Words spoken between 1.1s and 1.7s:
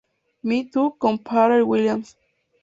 Pharrell